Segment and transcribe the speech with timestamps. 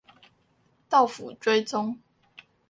[0.89, 1.99] 到府追蹤